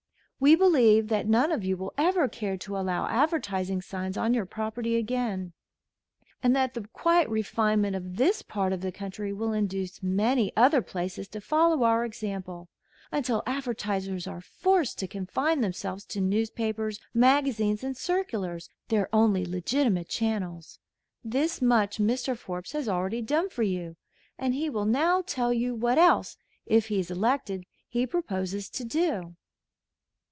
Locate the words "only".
19.13-19.45